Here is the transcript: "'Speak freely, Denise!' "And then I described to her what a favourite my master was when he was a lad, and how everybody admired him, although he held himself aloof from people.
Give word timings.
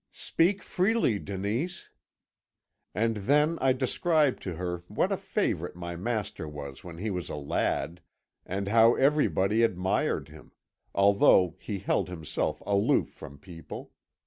"'Speak 0.11 0.63
freely, 0.63 1.19
Denise!' 1.19 1.89
"And 2.95 3.17
then 3.17 3.59
I 3.61 3.71
described 3.71 4.41
to 4.41 4.55
her 4.55 4.83
what 4.87 5.11
a 5.11 5.15
favourite 5.15 5.75
my 5.75 5.95
master 5.95 6.47
was 6.47 6.83
when 6.83 6.97
he 6.97 7.11
was 7.11 7.29
a 7.29 7.35
lad, 7.35 8.01
and 8.43 8.69
how 8.69 8.95
everybody 8.95 9.61
admired 9.61 10.27
him, 10.27 10.53
although 10.95 11.55
he 11.59 11.77
held 11.77 12.09
himself 12.09 12.63
aloof 12.65 13.09
from 13.11 13.37
people. 13.37 13.91